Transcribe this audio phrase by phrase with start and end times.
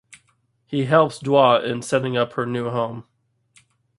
[0.65, 3.05] He helps Dua in setting up her new home.